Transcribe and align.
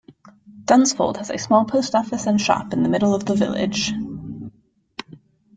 Dunsfold 0.65 1.17
has 1.17 1.29
a 1.29 1.37
small 1.37 1.65
Post 1.65 1.93
Office 1.93 2.25
and 2.25 2.41
shop 2.41 2.73
in 2.73 2.81
the 2.81 2.89
middle 2.89 3.13
of 3.13 3.23
the 3.27 3.35
village. 3.35 3.93